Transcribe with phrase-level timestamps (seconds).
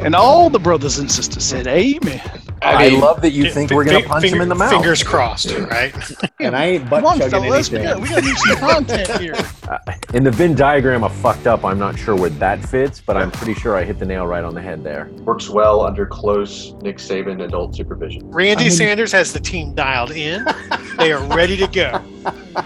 [0.00, 2.22] And all the brothers and sisters said, Amen.
[2.62, 4.70] I, mean, love that you think we're gonna punch finger- him in the mouth.
[4.70, 5.94] Fingers crossed, right?
[6.40, 7.70] and I ain't butt chugging fellas.
[7.70, 7.98] We anything.
[7.98, 9.36] got, we got to some content here.
[9.70, 9.78] Uh,
[10.14, 13.30] in the Venn diagram of fucked up, I'm not sure where that fits, but I'm
[13.30, 15.08] pretty sure I hit the nail right on the head there.
[15.24, 18.28] Works well under close Nick Saban adult supervision.
[18.32, 20.44] Randy Sanders has the team dialed in.
[20.98, 22.04] They are ready to go.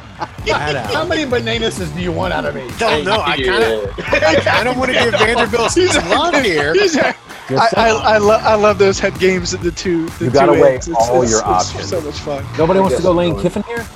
[0.48, 2.71] How many bananas do you want out of me?
[2.79, 3.21] Don't know.
[3.21, 6.73] I kind of, I kind of want to give Vanderbilt some love here.
[6.73, 7.14] Good
[7.50, 7.68] I.
[7.76, 10.08] I, I, lo- I love those head games at the two.
[10.11, 10.89] The You gotta two weigh ends.
[10.89, 11.89] all your it's options.
[11.89, 12.44] So much fun.
[12.57, 13.86] Nobody wants to go Lane Kiffin here?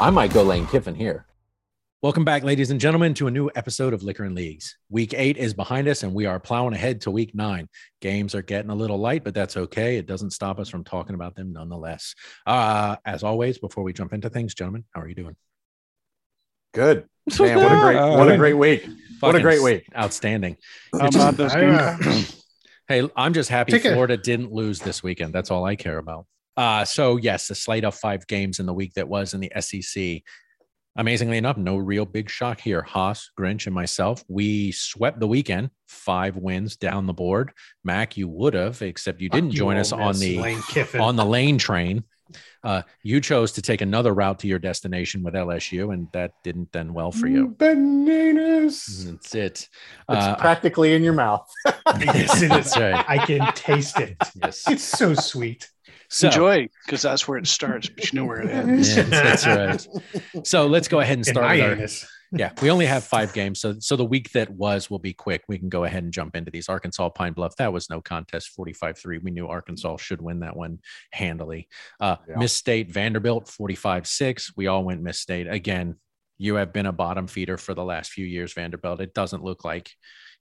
[0.00, 1.24] I might go Lane Kiffin here.
[2.02, 4.76] Welcome back, ladies and gentlemen, to a new episode of Liquor and Leagues.
[4.90, 7.68] Week eight is behind us, and we are plowing ahead to week nine.
[8.00, 9.96] Games are getting a little light, but that's okay.
[9.96, 12.14] It doesn't stop us from talking about them nonetheless.
[12.46, 15.36] Uh, as always, before we jump into things, gentlemen, how are you doing?
[16.74, 17.06] Good.
[17.40, 18.86] Man, what a great what a great week.
[19.20, 19.88] What a great week.
[19.96, 20.58] Outstanding.
[20.92, 22.45] How about those I, game times?
[22.88, 25.32] Hey, I'm just happy Take a- Florida didn't lose this weekend.
[25.34, 26.26] That's all I care about.
[26.56, 29.52] Uh, so yes, the slate of five games in the week that was in the
[29.60, 30.22] SEC.
[30.98, 32.80] Amazingly enough, no real big shock here.
[32.80, 37.52] Haas, Grinch, and myself, we swept the weekend, five wins down the board.
[37.84, 40.38] Mac, you would have, except you didn't Fuck you, join Ole us on the
[40.98, 42.04] on the lane train.
[42.64, 46.74] Uh, you chose to take another route to your destination with LSU, and that didn't
[46.74, 47.48] end well for you.
[47.48, 49.06] Bananas.
[49.10, 49.52] That's it.
[49.52, 49.68] It's
[50.08, 51.48] Uh, practically in your mouth.
[52.00, 52.76] yes, it is.
[52.76, 53.04] right.
[53.08, 54.16] I can taste it.
[54.42, 54.64] Yes.
[54.68, 55.70] It's so sweet.
[56.08, 58.96] So, Enjoy, because that's where it starts, but you know where it ends.
[58.96, 59.86] Yeah, that's right.
[60.46, 61.46] So let's go ahead and In start.
[61.46, 62.06] my with our- anus.
[62.32, 65.44] Yeah, we only have five games, so so the week that was will be quick.
[65.48, 66.68] We can go ahead and jump into these.
[66.68, 69.22] Arkansas Pine Bluff, that was no contest, 45-3.
[69.22, 70.80] We knew Arkansas should win that one
[71.12, 71.68] handily.
[72.00, 72.36] Uh Yeah.
[72.38, 74.52] Miss State Vanderbilt, 45-6.
[74.56, 75.46] We all went Miss State.
[75.46, 75.96] Again,
[76.38, 79.00] you have been a bottom feeder for the last few years, Vanderbilt.
[79.00, 79.90] It doesn't look like,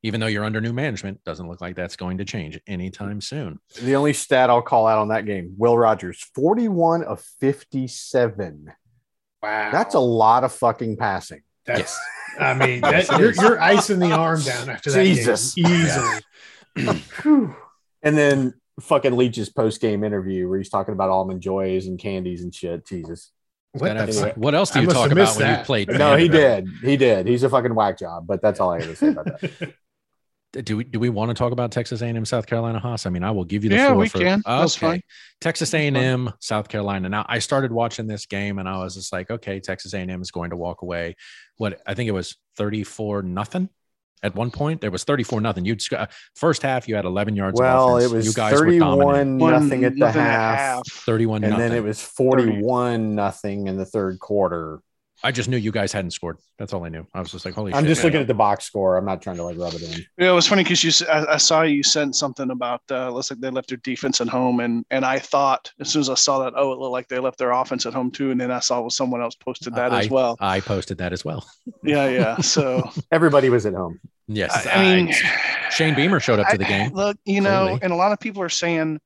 [0.04, 3.60] even though you're under new management, doesn't look like that's going to change anytime soon.
[3.82, 8.72] The only stat I'll call out on that game, Will Rogers, 41 of 57.
[9.42, 9.72] Wow.
[9.72, 11.44] That's a lot of fucking passing.
[11.66, 11.98] That's.
[12.40, 15.04] I mean, that, you're, you're icing the arm down after that.
[15.04, 15.16] game.
[15.16, 15.58] Jesus.
[15.58, 16.22] easily.
[18.04, 22.44] And then fucking Leach's post game interview where he's talking about almond joys and candies
[22.44, 22.86] and shit.
[22.86, 23.32] Jesus.
[23.72, 24.38] What That the have- fuck?
[24.38, 25.88] what else do you talk about missed when you played?
[25.90, 26.68] No, he did.
[26.84, 27.26] He did.
[27.28, 29.74] He's a fucking whack job, but that's all I got to say about that.
[30.64, 33.06] do we do we want to talk about Texas A&M South Carolina Haas?
[33.06, 34.42] I mean, I will give you the Yeah, floor we for can.
[34.46, 34.86] That's okay.
[34.88, 35.02] fine.
[35.42, 37.10] Texas A&M South Carolina.
[37.10, 40.32] Now, I started watching this game and I was just like, okay, Texas A&M is
[40.32, 41.16] going to walk away.
[41.58, 43.70] What I think it was 34 nothing
[44.24, 44.82] at one point.
[44.82, 45.66] There was 34 nothing.
[45.66, 45.94] You'd sc-
[46.36, 49.40] first half you had 11 yards Well, of it was you guys were dominant.
[49.42, 50.88] 31 nothing at the Nothing half.
[50.88, 51.70] 31 And nothing.
[51.70, 54.80] then it was 41 nothing in the third quarter.
[55.24, 56.38] I just knew you guys hadn't scored.
[56.60, 57.08] That's all I knew.
[57.14, 57.90] I was just like, holy I'm shit.
[57.90, 58.98] just looking at the box score.
[58.98, 60.06] I'm not trying to like rub it in.
[60.18, 61.08] Yeah, it was funny because you.
[61.08, 62.82] I saw you sent something about.
[62.90, 66.02] Uh, looks like they left their defense at home, and and I thought as soon
[66.02, 68.32] as I saw that, oh, it looked like they left their offense at home too.
[68.32, 70.38] And then I saw someone else posted that as well.
[70.40, 71.46] I posted that as well.
[71.84, 72.38] Yeah, yeah.
[72.38, 74.00] So Everybody was at home.
[74.28, 74.66] Yes.
[74.68, 75.14] I, I mean,
[75.76, 76.92] Shane Beamer showed up to the I- game.
[76.94, 77.80] Look, you know, Clearly.
[77.84, 79.00] and a lot of people are saying,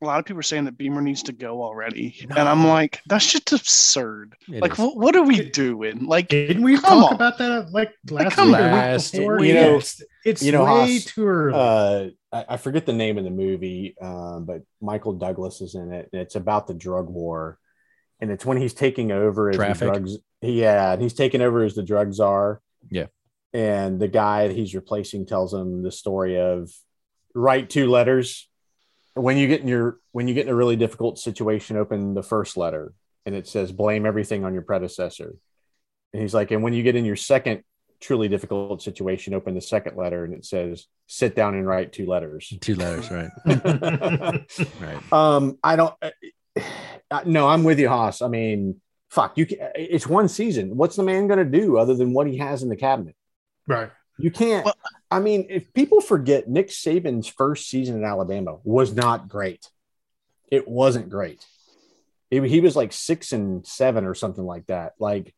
[0.00, 3.00] a lot of people are saying that Beamer needs to go already, and I'm like,
[3.06, 4.34] that's just absurd.
[4.48, 4.78] It like, is.
[4.78, 6.06] what, what are we doing?
[6.06, 7.14] Like, Didn't we talk on.
[7.14, 9.44] about that like last come week week Last before?
[9.44, 11.54] You know- it's, it's you know, way Haas, too early.
[11.54, 15.92] Uh, I, I forget the name of the movie, um, but Michael Douglas is in
[15.92, 16.08] it.
[16.12, 17.58] And it's about the drug war.
[18.20, 19.78] And it's when he's taking over as Traffic?
[19.80, 20.16] the drugs.
[20.42, 22.60] Yeah, and he's taking over as the drug czar.
[22.90, 23.06] Yeah.
[23.52, 26.70] And the guy that he's replacing tells him the story of
[27.34, 28.48] write two letters.
[29.14, 32.22] When you get in your when you get in a really difficult situation, open the
[32.22, 32.92] first letter
[33.26, 35.34] and it says blame everything on your predecessor.
[36.12, 37.62] And he's like, and when you get in your second
[38.00, 42.06] truly difficult situation, open the second letter and it says sit down and write two
[42.06, 42.52] letters.
[42.60, 43.30] Two letters, right?
[45.12, 45.54] um, Right.
[45.64, 45.94] I don't.
[47.10, 48.20] Uh, no, I'm with you, Haas.
[48.22, 48.80] I mean,
[49.10, 49.46] fuck you.
[49.46, 50.76] Can, it's one season.
[50.76, 53.14] What's the man going to do other than what he has in the cabinet?
[53.68, 53.90] Right.
[54.18, 54.64] You can't.
[54.64, 54.74] Well-
[55.10, 59.66] I mean, if people forget Nick Saban's first season in Alabama was not great.
[60.50, 61.46] It wasn't great.
[62.30, 64.94] It- he was like six and seven or something like that.
[64.98, 65.34] Like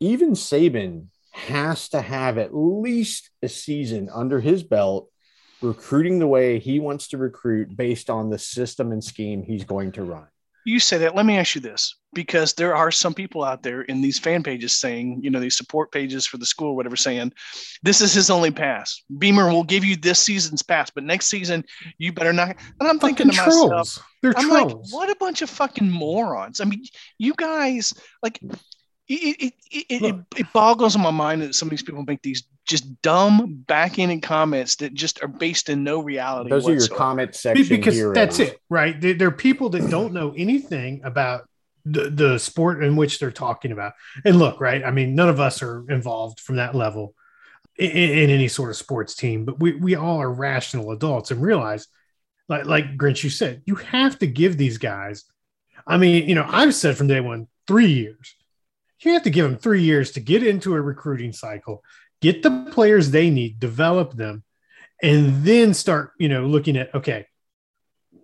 [0.00, 5.10] even Saban has to have at least a season under his belt
[5.62, 9.90] recruiting the way he wants to recruit based on the system and scheme he's going
[9.92, 10.26] to run.
[10.64, 11.14] You say that.
[11.14, 14.42] Let me ask you this, because there are some people out there in these fan
[14.42, 17.32] pages saying, you know, these support pages for the school, or whatever, saying
[17.82, 19.02] this is his only pass.
[19.18, 21.64] Beamer will give you this season's pass, but next season
[21.98, 22.56] you better not.
[22.80, 24.02] And I'm Fucking thinking to myself, trolls.
[24.22, 24.92] They're I'm trolls.
[24.92, 26.60] like, what a bunch of fucking morons.
[26.60, 26.84] I mean,
[27.18, 28.40] you guys, like,
[29.08, 30.20] it, it, it, it, Look.
[30.36, 34.76] it boggles my mind that some of these people make these just dumb backhanded comments
[34.76, 36.48] that just are based in no reality.
[36.48, 38.14] Those are your comment section because heroes.
[38.14, 38.98] that's it, right?
[38.98, 41.46] There, there are people that don't know anything about
[41.84, 43.92] the, the sport in which they're talking about.
[44.24, 44.82] And look, right?
[44.82, 47.14] I mean, none of us are involved from that level
[47.76, 51.42] in, in any sort of sports team, but we, we all are rational adults and
[51.42, 51.88] realize,
[52.48, 55.24] like, like Grinch, you said, you have to give these guys.
[55.86, 58.34] I mean, you know, I've said from day one, three years.
[59.00, 61.82] You have to give them three years to get into a recruiting cycle,
[62.22, 64.44] get the players they need, develop them,
[65.02, 67.26] and then start, you know, looking at okay,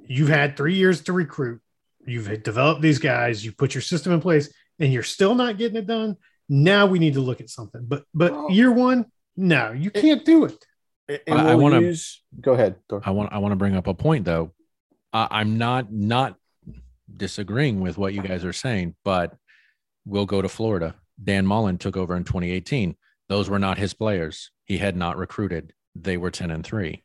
[0.06, 1.61] you've had three years to recruit,
[2.06, 5.76] you've developed these guys, you put your system in place, and you're still not getting
[5.76, 6.17] it done.
[6.49, 7.84] Now we need to look at something.
[7.87, 9.06] But but Well- year one,
[9.37, 10.64] no, you can't do it.
[11.26, 12.23] And I- I we'll wanna- use.
[12.40, 12.76] Go ahead.
[12.88, 13.02] Thor.
[13.05, 14.52] I want I want to bring up a point though.
[15.12, 16.37] I, I'm not not
[17.14, 19.37] disagreeing with what you guys are saying, but
[20.10, 20.94] we'll go to Florida.
[21.22, 22.96] Dan Mullen took over in 2018.
[23.28, 24.50] Those were not his players.
[24.64, 25.72] He had not recruited.
[25.94, 27.04] They were 10 and three.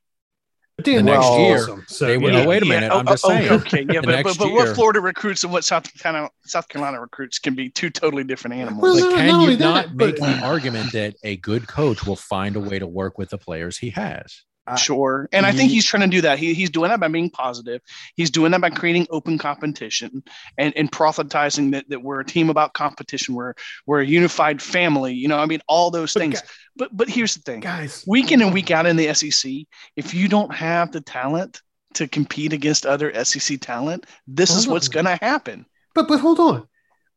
[0.78, 1.86] But Dan, The next Mullen's year, awesome.
[1.88, 3.52] So they you were- know, Oh, wait a minute, oh, I'm just oh, saying.
[3.52, 6.30] okay, yeah, The but, but, next but year- what Florida recruits and what South Carolina
[6.46, 8.82] South Carolina recruits can be two totally different animals.
[8.82, 12.06] Well, But can not you not that, make but- the argument that a good coach
[12.06, 14.44] will find a way to work with the players he has?
[14.68, 15.30] I- Sure.
[15.32, 15.76] And I think mm-hmm.
[15.76, 16.40] he's trying to do that.
[16.40, 17.82] He, he's doing that by being positive.
[18.16, 20.24] He's doing that by creating open competition
[20.58, 23.36] and, and proselytizing that, that we're a team about competition.
[23.36, 23.54] We're,
[23.86, 25.14] we're a unified family.
[25.14, 26.42] You know, I mean, all those But things.
[26.42, 26.48] gu-
[26.78, 27.60] But but here's the thing.
[27.60, 29.52] guys, Week in and week out in the SEC,
[29.96, 31.62] if you don't have the talent
[31.94, 35.66] to compete against other SEC talent, this is Hold what's going to happen.
[35.94, 36.68] but but hold on.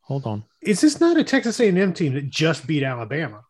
[0.02, 0.44] Hold on.
[0.62, 3.42] is this not a Texas A&M team that just beat Alabama,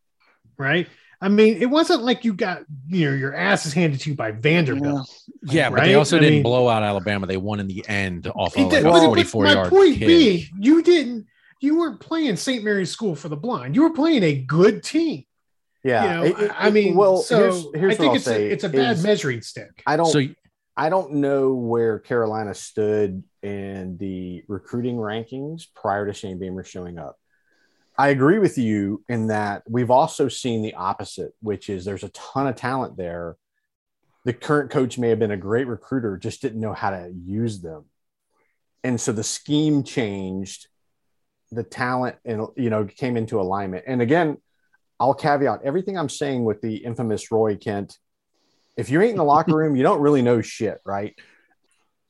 [0.56, 0.88] right?
[1.20, 4.16] I mean, it wasn't like you got you know your ass is handed to you
[4.16, 5.08] by Vanderbilt.
[5.42, 7.26] Yeah, but they also I didn't mean- blow out Alabama.
[7.26, 9.52] They won in the end off It of did- like but- a but 44 my
[9.52, 10.06] yard point kick.
[10.06, 11.26] being, you didn't,
[11.60, 12.62] you weren't playing St.
[12.62, 13.74] Mary's School for the Blind.
[13.74, 15.24] You were playing a good team.
[15.84, 16.02] Yeah.
[16.02, 18.34] you know, it- it- I mean, well, so here's, here's I think what it's I'll
[18.34, 19.82] say a, it's a bad is measuring stick.
[19.86, 20.06] I don't.
[20.12, 20.20] so
[20.76, 26.98] I don't know where Carolina stood in the recruiting rankings prior to Shane Beamer showing
[26.98, 27.16] up.
[27.98, 32.10] I agree with you in that we've also seen the opposite, which is there's a
[32.10, 33.36] ton of talent there.
[34.24, 37.60] The current coach may have been a great recruiter, just didn't know how to use
[37.60, 37.86] them.
[38.84, 40.68] And so the scheme changed,
[41.50, 43.84] the talent and you know came into alignment.
[43.88, 44.36] And again,
[45.00, 47.98] I'll caveat everything I'm saying with the infamous Roy Kent.
[48.76, 51.18] If you ain't in the locker room, you don't really know shit, right?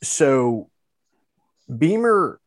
[0.03, 0.69] So
[1.75, 2.41] Beamer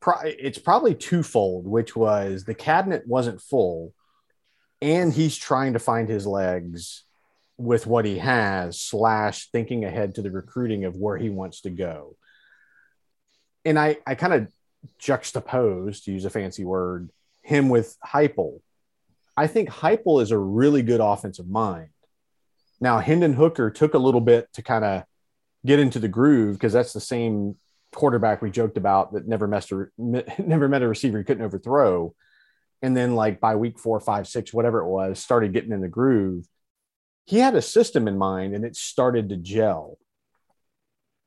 [0.00, 3.94] pro- it's probably twofold, which was the cabinet wasn't full,
[4.80, 7.04] and he's trying to find his legs
[7.56, 11.70] with what he has, slash thinking ahead to the recruiting of where he wants to
[11.70, 12.16] go.
[13.64, 14.52] And I, I kind of
[15.02, 17.10] juxtapose, to use a fancy word,
[17.42, 18.60] him with Heupel.
[19.36, 21.88] I think Heupel is a really good offensive mind.
[22.80, 25.02] Now, Hendon Hooker took a little bit to kind of
[25.66, 27.56] get into the groove because that's the same
[27.94, 32.14] quarterback we joked about that never messed never met a receiver he couldn't overthrow.
[32.80, 35.88] And then, like by week four, five, six, whatever it was, started getting in the
[35.88, 36.46] groove.
[37.24, 39.98] He had a system in mind and it started to gel.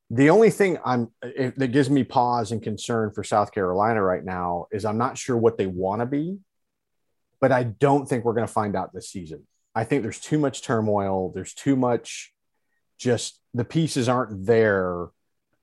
[0.10, 4.24] The only thing I'm it, that gives me pause and concern for South Carolina right
[4.24, 6.38] now is I'm not sure what they want to be,
[7.40, 9.45] but I don't think we're going to find out this season.
[9.74, 11.31] I think there's too much turmoil.
[11.33, 12.33] There's too much
[12.97, 15.07] just the pieces aren't there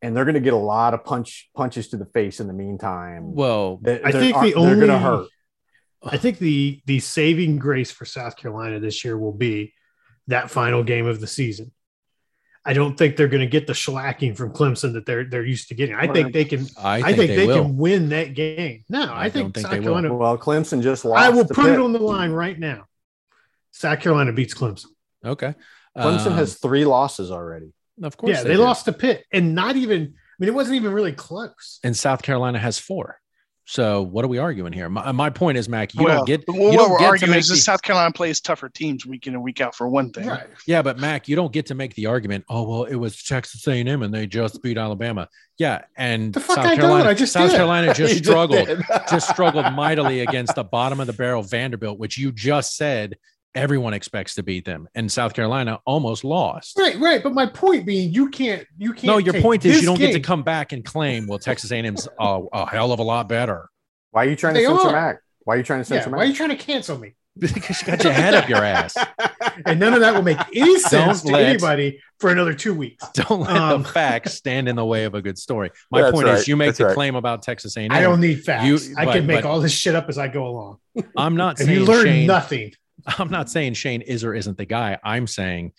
[0.03, 2.53] and they're going to get a lot of punch punches to the face in the
[2.53, 3.35] meantime.
[3.35, 5.29] well, They- I think the only they're going to hurt.
[6.03, 9.75] I think the the saving grace for South Carolina this year will be
[10.29, 11.73] that final game of the season.
[12.65, 15.69] I don't think they're going to get the shellacking from Clemson that they're they're used
[15.69, 15.95] to getting.
[15.97, 16.67] I think they can.
[16.79, 18.85] I I think, think, they, they, can win that game.
[18.89, 19.85] No, I I, think, don't think South they will.
[19.87, 20.15] Carolina.
[20.15, 21.21] Well, Clemson just lost.
[21.25, 21.75] I will put Pitt.
[21.75, 22.85] it on the line right now.
[23.73, 24.87] South Carolina beats Clemson.
[25.25, 25.55] Okay.
[25.97, 27.73] Clemson Um, has three losses already.
[28.03, 28.61] Of course, Yeah, they, do.
[28.61, 30.03] lost to Pitt, and not even.
[30.03, 31.81] I mean, it wasn't even really close.
[31.83, 33.21] and South Carolina has four.
[33.65, 34.89] So what are we arguing here?
[34.89, 37.05] My, my point is, Mac, you well, don't get well, you what don't we're get
[37.05, 39.61] to arguing make is the- that South Carolina plays tougher teams week in and week
[39.61, 40.27] out for one thing.
[40.27, 40.47] Right.
[40.67, 42.47] Yeah, but Mac, you don't get to make the argument.
[42.49, 45.29] Oh well, it was Texas A&M and they just beat Alabama.
[45.59, 47.57] Yeah, and South I Carolina, I just South did.
[47.57, 48.81] Carolina just struggled, did.
[49.11, 53.19] just struggled mightily against the bottom of the barrel Vanderbilt, which you just said
[53.55, 56.79] everyone expects to beat them, and South Carolina almost lost.
[56.79, 57.23] Right, right.
[57.23, 59.05] But my point being, you can't, you can't.
[59.05, 62.09] No, your point is you don't get to come back and claim, well, Texas A&M's
[62.19, 63.69] a, a hell of a lot better.
[64.11, 64.93] Why are you trying to They censor are.
[64.93, 65.19] Mac?
[65.45, 67.15] Why are you trying to Yeah, censor why are you trying to cancel me?
[67.39, 68.97] because you got your head up your ass.
[69.67, 73.07] and none of that will make any sense to let- anybody for another two weeks.
[73.15, 75.71] Don't let Um, the facts stand in the way of a good story.
[75.93, 76.35] My That's point right.
[76.39, 76.95] is, you make That's the right.
[76.95, 77.93] claim about Texas A&M.
[77.93, 78.65] I don't need facts.
[78.67, 80.79] You- I but- can make but- all this shit up as I go along.
[81.17, 82.27] I'm not And saying you learn Shane.
[82.27, 82.73] nothing.
[83.07, 84.99] I'm not saying Shane is or isn't the guy.
[85.05, 85.73] I'm saying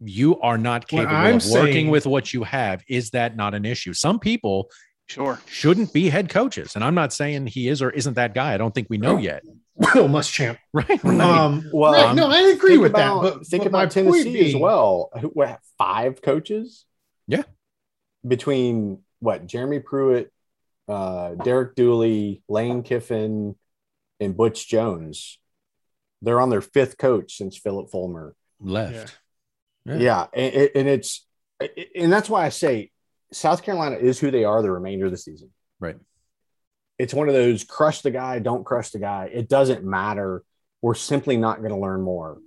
[0.00, 2.82] you are not What capable I'm of working saying- with what you have.
[2.88, 3.92] Is that not an issue?
[3.92, 4.70] Some people
[5.08, 5.40] Sure.
[5.46, 8.54] shouldn't be head coaches, and I'm not saying he is or isn't that guy.
[8.54, 9.42] I don't think we know yet.
[9.74, 10.58] Will Muschamp.
[10.72, 11.02] Right?
[11.02, 11.20] right.
[11.20, 13.34] Um, Well, right, no, I agree with about, that.
[13.38, 15.10] But think but about point Tennessee as well.
[15.20, 16.84] Who- What, five coaches?
[17.26, 17.44] Yeah.
[18.26, 20.32] Between what Jeremy Pruitt,
[20.88, 23.56] uh, Derek Dooley, Lane Kiffin,
[24.20, 25.38] and Butch Jones.
[26.22, 28.34] They're on their fifth coach since Phillip Fulmer.
[28.60, 29.16] Left.
[29.84, 29.96] Yeah.
[29.96, 31.26] Yeah, and, and it's
[31.96, 32.90] and that's why I say
[33.32, 35.50] South Carolina is who they are the remainder of the season.
[35.80, 35.96] Right.
[36.98, 39.30] It's one of those crush the guy, don't crush the guy.
[39.32, 40.42] It doesn't matter.
[40.82, 42.38] We're simply not going to learn more.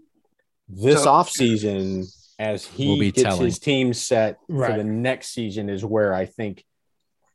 [0.69, 2.05] This So- offseason,
[2.37, 3.45] as he Will be gets telling.
[3.45, 6.63] his team set for the next season, is where I think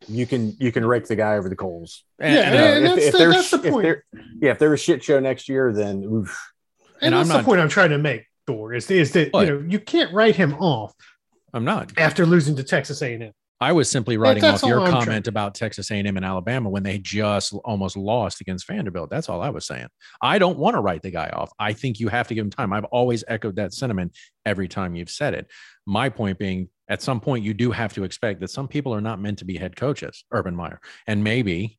[0.09, 2.05] you can you can rake the guy over the coals.
[2.19, 3.83] And- Yeah, and, You know, and if, that's if the- that's the if point.
[3.85, 4.05] there-
[4.41, 6.53] yeah, if there's a shit show next year, then oof.
[7.01, 9.33] And, And I'm that's not- the point I'm trying to make, Thor, is, is that
[9.33, 9.47] What?
[9.47, 10.95] you know you can't write him off
[11.53, 11.93] I'm not.
[11.99, 13.33] after losing to Texas A&M.
[13.61, 16.83] I was simply writing off your I'm comment trying- about Texas A&M and Alabama when
[16.83, 19.09] they just almost lost against Vanderbilt.
[19.09, 19.87] That's all I was saying.
[20.21, 21.51] I don't want to write the guy off.
[21.59, 22.73] I think you have to give him time.
[22.73, 25.51] I've always echoed that sentiment every time you've said it.
[25.87, 29.01] My point being, at some point, you do have to expect that some people are
[29.01, 30.25] not meant to be head coaches.
[30.33, 31.79] Urban Meyer, and maybe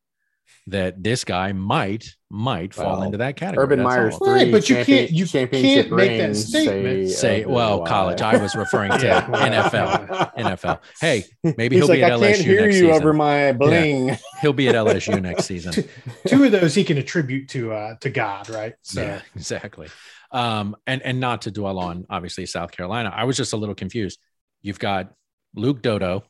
[0.68, 3.64] that this guy might might fall into that category.
[3.64, 4.28] Urban That's Myers all.
[4.28, 7.10] three Right, but you champion- can't- you can't make that statement.
[7.10, 7.88] Say, of the well, wild.
[7.88, 8.22] college.
[8.22, 8.98] I was referring to
[9.32, 10.36] NFL.
[10.36, 10.80] NFL.
[11.00, 12.96] Hey, maybe He's he'll like, be at I LSU can't hear next you season.
[12.96, 14.18] over my bling.
[14.42, 15.86] He'll be at LSU next season.
[16.28, 18.74] Two of those he can attribute to uh, to God, right?
[18.82, 19.88] So Yeah, exactly.
[20.34, 23.10] Um, and and not to dwell on obviously South Carolina.
[23.16, 24.20] I was just a little confused.
[24.62, 25.14] You've got
[25.56, 26.22] Luke Doty,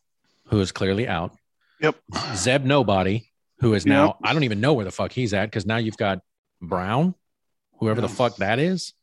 [0.49, 1.35] who is clearly out.
[1.81, 1.95] Yep.
[2.35, 3.21] Zeb Noland,
[3.59, 4.15] who is now Yep.
[4.23, 6.19] I don't even know where the fuck he's at because now you've got
[6.61, 7.15] Brown,
[7.79, 8.93] whoever the fuck that is.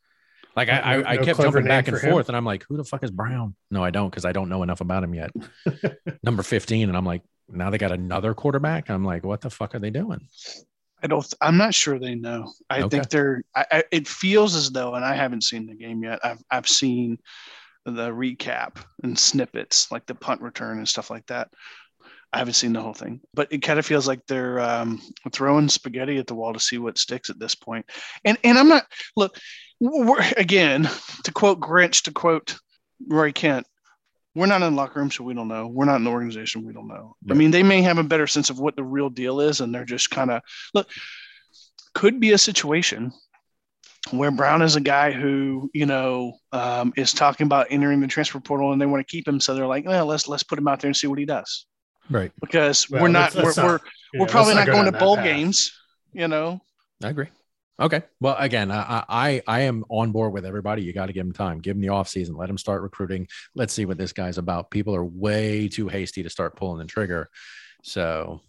[0.55, 2.11] Like I, No- I, I no kept jumping back and him?
[2.11, 3.55] forth, and I'm like, who the fuck is Brown?
[3.69, 5.31] No, I don't, because I don't know enough about him yet.
[6.23, 8.89] Number 15, and I'm like, now they got another quarterback.
[8.89, 10.21] I'm like, what the fuck are they doing?
[11.03, 11.31] I don't.
[11.41, 12.51] I'm not sure they know.
[12.69, 12.89] I Okay.
[12.97, 13.43] think they're.
[13.53, 16.19] I, I, it feels as though, and I haven't seen the game yet.
[16.23, 17.19] I've I've seen
[17.85, 21.49] the recap and snippets, like the punt return and stuff like that.
[22.35, 25.01] I haven't seen the whole thing, but it kind of feels like they're um,
[25.31, 27.85] throwing spaghetti at the wall to see what sticks at this point.
[28.25, 28.83] And and I'm not
[29.15, 29.37] look.
[29.79, 30.89] We're, again,
[31.23, 32.57] to quote Grinch, to quote
[33.07, 33.67] Roy Kent,
[34.35, 35.67] we're not in the locker room, so we don't know.
[35.67, 37.15] We're not in the organization, we don't know.
[37.29, 39.73] I mean, they may have a better sense of what the real deal is, and
[39.73, 40.41] they're just kind of
[40.73, 40.87] look.
[41.93, 43.13] Could be a situation
[44.11, 48.41] where Brown is a guy who you know um, is talking about entering the transfer
[48.41, 50.67] portal, and they want to keep him, so they're like, well, let's let's put him
[50.67, 51.65] out there and see what he does,
[52.09, 52.31] Right.
[52.41, 53.79] because Well, we're not let's- let's we're, not- we're,
[54.13, 55.25] yeah, we're probably let's not go going to bowl path.
[55.25, 55.71] games,
[56.13, 56.61] you know.
[57.03, 57.27] I agree.
[57.77, 58.03] Okay.
[58.21, 60.83] Well, again, I I I am on board with everybody.
[60.83, 61.59] You got to give him time.
[61.59, 62.35] Give him the off season.
[62.37, 63.27] Let him start recruiting.
[63.53, 64.71] Let's see what this guy's about.
[64.71, 67.29] People are way too hasty to start pulling the trigger.
[67.83, 68.39] So,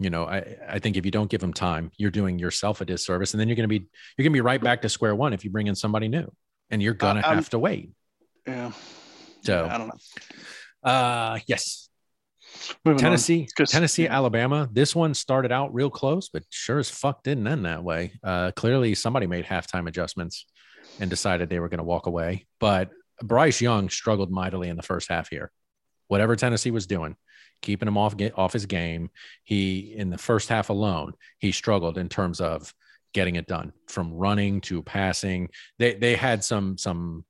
[0.00, 2.84] you know, I I think if you don't give him time, you're doing yourself a
[2.84, 3.86] disservice, and then you're going to be
[4.18, 6.28] you're going to be right back to square one if you bring in somebody new,
[6.70, 7.90] and you're going to I'm- have to wait.
[8.44, 8.72] Yeah.
[9.42, 10.90] So, I don't know.
[10.90, 11.88] uh, yes,
[12.84, 13.10] Moving on.
[13.66, 14.68] Tennessee, Alabama.
[14.72, 18.12] This one started out real close, but sure as fuck didn't end that way.
[18.22, 20.46] Uh, clearly, somebody made halftime adjustments
[21.00, 22.46] and decided they were going to walk away.
[22.60, 22.90] But
[23.22, 25.50] Bryce Young struggled mightily in the first half here.
[26.08, 27.16] Whatever Tennessee was doing,
[27.62, 29.10] keeping him off off his game.
[29.44, 32.72] He in the first half alone, he struggled in terms of
[33.12, 35.48] getting it done from running to passing.
[35.78, 37.24] They they had some some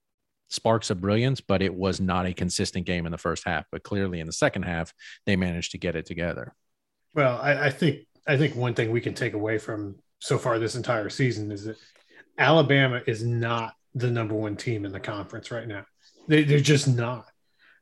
[0.49, 3.65] sparks of brilliance, but it was not a consistent game in the first half.
[3.73, 4.93] But clearly in the second half,
[5.27, 6.55] they managed to get it together.
[7.15, 10.59] Well, I, I think I think one thing we can take away from so far
[10.59, 11.77] this entire season is that
[12.39, 15.85] Alabama is not the number one team in the conference right now.
[16.27, 17.27] They, they're just not.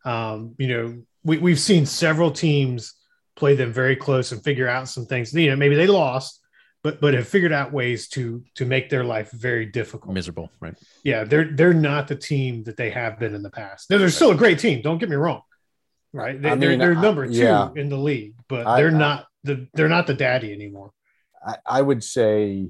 [0.04, 2.94] Um, you know, we, we've seen several teams
[3.36, 5.32] play them very close and figure out some things.
[5.32, 6.40] You know, maybe they lost,
[6.82, 10.14] but but have figured out ways to to make their life very difficult.
[10.14, 10.74] Miserable, right?
[11.04, 13.88] Yeah, they're they're not the team that they have been in the past.
[13.90, 14.82] Now, they're still a great team.
[14.82, 15.42] Don't get me wrong.
[16.12, 16.40] Right?
[16.40, 17.70] They, I they're they're I- number two yeah.
[17.76, 20.92] in the league, but I- they're I- not the they're not the daddy anymore.
[21.46, 22.68] I, I would say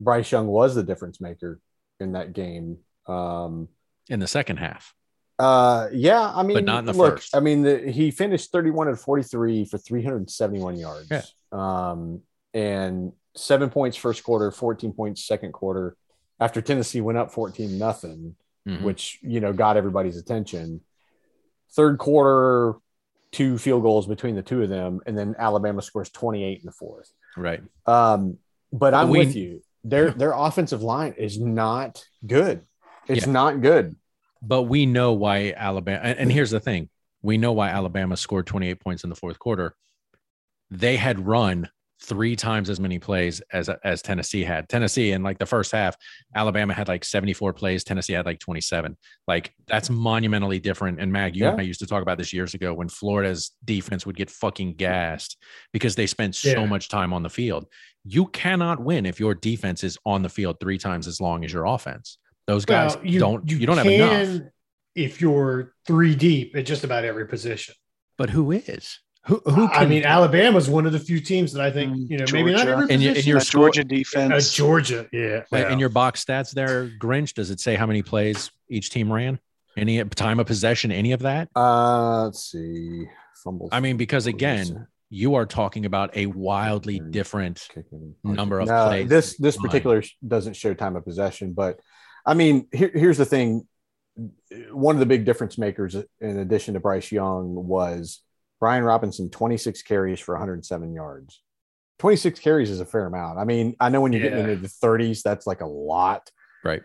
[0.00, 1.60] Bryce Young was the difference maker
[2.00, 2.78] in that game.
[3.06, 3.68] Um,
[4.08, 4.94] In the second half.
[5.38, 7.36] uh, yeah, I mean, but not in the look, first.
[7.36, 11.08] I mean, the, he finished 31 and 43 for 371 yards.
[11.10, 11.22] Yeah.
[11.52, 12.22] Um,
[12.54, 15.96] and seven points first quarter, 14 points second quarter.
[16.40, 18.34] after Tennessee went up 14 nothing,
[18.66, 18.82] Mhm.
[18.82, 20.80] which you know got everybody's attention.
[21.70, 22.74] Third quarter,
[23.30, 26.72] two field goals between the two of them, and then Alabama scores 28 in the
[26.72, 27.12] fourth.
[27.36, 27.62] right.
[27.86, 28.38] Um,
[28.72, 29.62] but I'm we- with you.
[29.84, 32.66] Their their offensive line is not good.
[33.06, 33.32] It's Yeah.
[33.32, 33.96] not good.
[34.42, 36.00] But we know why Alabama.
[36.02, 36.88] And, and here's the thing:
[37.22, 39.76] we know why Alabama scored 28 points in the fourth quarter.
[40.70, 41.68] They had run
[42.02, 44.68] three times as many plays as as Tennessee had.
[44.68, 45.96] Tennessee in like the first half,
[46.34, 47.84] Alabama had like 74 plays.
[47.84, 48.96] Tennessee had like 27.
[49.26, 51.00] Like that's monumentally different.
[51.00, 54.04] And Mag, you and I used to talk about this years ago when Florida's defense
[54.06, 55.36] would get fucking gassed
[55.72, 56.66] because they spent so Yeah.
[56.66, 57.66] much time on the field.
[58.04, 61.52] You cannot win if your defense is on the field three times as long as
[61.52, 62.18] your offense.
[62.46, 63.50] Those guys Well, you don't.
[63.50, 64.42] You, don't have enough.
[64.94, 67.74] if you're three deep at just about every position.
[68.18, 69.00] But who is?
[69.26, 72.18] Who who I can- mean, Alabama's one of the few teams that I think you
[72.18, 73.30] know maybe not every And you- and position.
[73.30, 74.52] your score- Georgia uh, defense.
[74.52, 75.44] Georgia, yeah.
[75.52, 79.10] Uh, in your box stats there, Grinch, does it say how many plays each team
[79.12, 79.38] ran?
[79.76, 81.48] Any time of possession, any of that?
[81.56, 83.06] Uh, let's see.
[83.42, 83.70] Fumbles.
[83.72, 87.10] I mean, because again, you are talking about a wildly Mm.
[87.10, 87.66] different
[88.22, 91.80] number of No, plays This this particular sh- doesn't show time of possession, but
[92.26, 93.66] I mean, here, here's the thing.
[94.70, 98.20] One of the big difference makers, in addition to Bryce Young, was
[98.60, 101.40] Brian Robinson, 26 carries for 107 yards.
[101.98, 103.38] 26 carries is a fair amount.
[103.38, 106.30] I mean, I know when you're getting into the 30s, that's like a lot.
[106.64, 106.82] Right.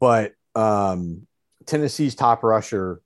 [0.00, 1.26] But um,
[1.66, 3.00] Tennessee's top rusher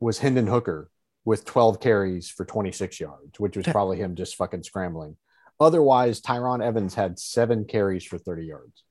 [0.00, 0.90] was Hendon Hooker
[1.24, 5.16] with 12 carries for 26 yards, which was probably him just fucking scrambling.
[5.58, 8.84] Otherwise, Tiyon Evans had seven carries for 30 yards.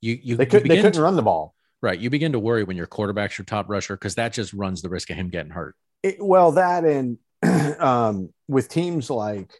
[0.00, 1.54] You you, They, you could, they begin couldn't to, run the ball.
[1.80, 1.98] right.
[1.98, 4.88] You begin to worry when your quarterback's your top rusher because that just runs the
[4.88, 5.76] risk of him getting hurt.
[6.02, 7.18] It, well, that and
[7.80, 9.52] um, with teams like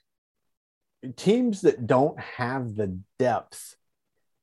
[1.17, 3.77] teams that don't have the depth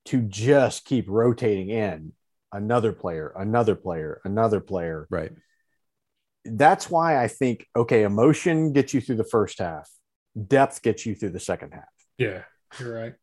[0.06, 2.14] to just keep rotating in
[2.52, 5.08] another player, another player, another player.
[5.10, 5.32] Right.
[6.46, 9.90] That's why I think okay, emotion gets you through the first half,
[10.48, 11.84] depth gets you through the second half.
[12.18, 12.44] yeah,
[12.80, 13.14] you're right.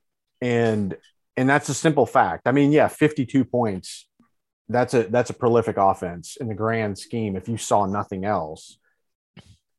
[0.40, 0.96] and
[1.36, 2.46] and that's a simple fact.
[2.46, 4.08] I mean, yeah, 52 points.
[4.68, 8.78] That's a that's a prolific offense in the grand scheme if you saw nothing else.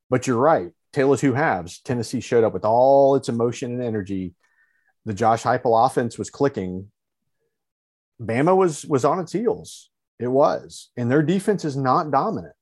[0.09, 0.71] But you're right.
[0.93, 1.79] Tale of two halves.
[1.79, 4.33] Tennessee showed up with all its emotion and energy.
[5.05, 6.91] The Josh Heupel offense was clicking.
[8.21, 9.89] Bama was was on its heels.
[10.19, 10.89] It was.
[10.95, 12.53] And their defense is not dominant.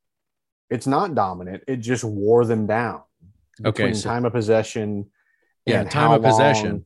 [0.70, 1.64] It's not dominant.
[1.68, 3.02] It just wore them down.
[3.64, 5.12] Okay, so- time of possession.
[5.66, 6.86] Yeah, and time of possession.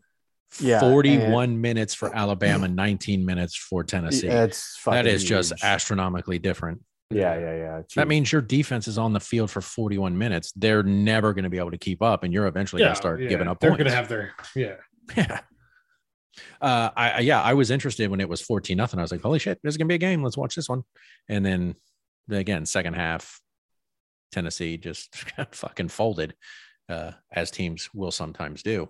[0.61, 4.27] Yeah, 41 minutes for Alabama, 19 minutes for Tennessee.
[4.27, 6.81] It's that is just astronomically different.
[7.09, 7.77] Yeah, yeah, yeah.
[7.79, 10.51] It's That means your defense is on the field for 41 minutes.
[10.55, 13.21] They're never going to be able to keep up, and you're eventually going to start
[13.21, 14.75] yeah, giving up They're going to have their yeah.
[15.15, 15.39] Yeah.
[16.61, 18.99] Uh, I I- yeah, I was interested when it was 14 nothing.
[18.99, 20.23] I was like, holy shit, this is gonna be a game.
[20.23, 20.83] Let's watch this one.
[21.29, 21.75] And then
[22.29, 23.39] again, second half,
[24.31, 25.15] Tennessee just
[25.51, 26.35] fucking folded,
[26.89, 28.89] uh, as teams will sometimes do.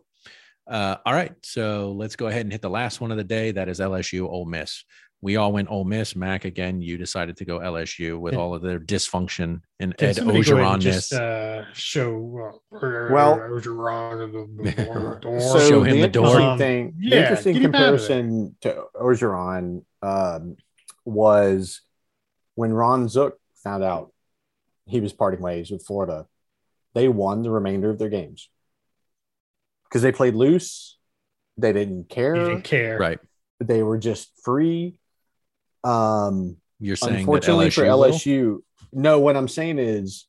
[0.67, 3.51] Uh, all right, so let's go ahead and hit the last one of the day.
[3.51, 4.83] That is LSU Ole Miss.
[5.27, 6.15] We all went Ole Miss.
[6.15, 6.81] Mac again.
[6.81, 8.39] You decided to go LSU with Yeah.
[8.39, 12.77] all of their dysfunction and Can Ed somebody Orgeron just uh, show uh,
[13.11, 16.27] Well- Orgeron the so Show him the the door.
[16.27, 18.17] interesting Um, thing, the yeah, interesting get him out of there.
[18.19, 20.55] comparison to Orgeron um,
[21.03, 21.81] was
[22.55, 24.13] when Ron Zook found out
[24.85, 26.25] he was parting ways with Florida.
[26.93, 28.47] They won the remainder of their games
[29.89, 30.97] because they played loose.
[31.57, 32.33] They didn't You care.
[32.35, 33.19] didn't care, right.
[33.59, 35.01] They were just free.
[35.83, 37.99] Um, You're saying that unfortunately LSU, for will?
[38.11, 38.57] LSU,
[38.93, 39.19] no.
[39.19, 40.27] What I'm saying is,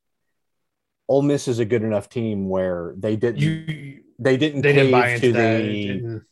[1.09, 4.93] Ole Miss is a good enough team where they didn't You they didn't they didn't
[4.93, 5.63] buy into to that.
[5.63, 6.23] the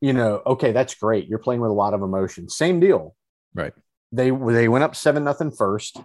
[0.00, 3.14] you know okay that's great you're playing with a lot of emotion same deal
[3.54, 3.72] Right.
[4.10, 6.00] they they went up seven nothing first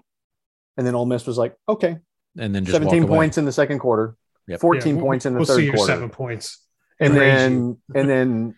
[0.78, 1.98] and then Ole Miss was like okay
[2.38, 3.18] and then just 17 walk away.
[3.18, 4.16] points in the second quarter
[4.48, 4.60] Yep.
[4.62, 6.64] 14 Yeah, points in the we'll see third your quarter seven points.
[7.00, 8.56] and raise then and then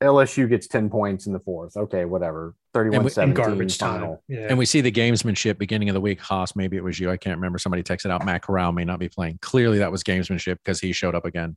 [0.00, 4.16] LSU gets 10 points in the fourth okay whatever 31 we- in 17 garbage time.
[4.28, 4.46] Yeah.
[4.48, 6.20] And we see the gamesmanship beginning of the week.
[6.20, 7.10] Haas, maybe it was you.
[7.10, 7.58] I can't remember.
[7.58, 9.38] Somebody texted out Matt Corral may not be playing.
[9.42, 11.56] Clearly, that was gamesmanship because he showed up again.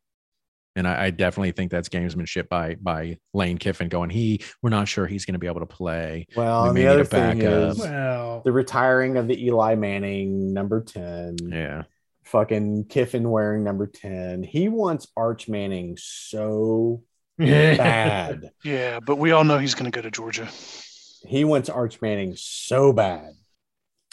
[0.78, 4.10] And I, I definitely think that's gamesmanship by by Lane Kiffin going.
[4.10, 6.28] He we're not sure he's going to be able to play.
[6.36, 7.72] well We and may the need other a thing backup.
[7.74, 11.84] is well, the retiring of the Eli Manning number 10 Yeah,
[12.24, 17.04] fucking Kiffin wearing number 10 he wants Arch Manning so
[17.38, 20.48] bad Yeah, but we all know he's going to go to Georgia.
[21.26, 23.32] He wants Arch Manning so bad.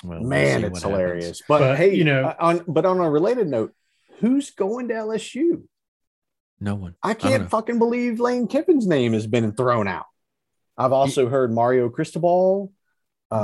[0.05, 1.25] well, we'll Man, it's hilarious.
[1.25, 1.43] happens.
[1.49, 3.73] But, But, hey, you know- uh, on but on a related note,
[4.21, 5.63] who's going to LSU?
[6.61, 6.95] No one.
[7.03, 7.31] I don't know.
[7.39, 10.07] can't fucking believe Lane Kiffin's name has been thrown out.
[10.77, 12.73] I've also heard Mario Cristobal.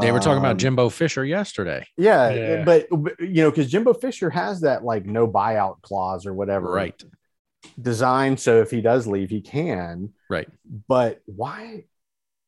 [0.00, 1.86] They were talking about Um, Jimbo Fisher yesterday.
[1.98, 2.64] Yeah, Yeah.
[2.64, 6.70] but but, you know, because Jimbo Fisher has that like no buyout clause or whatever
[6.72, 7.00] Right.
[7.80, 10.14] designed, so if he does leave, he can.
[10.30, 10.48] Right.
[10.88, 11.84] But why?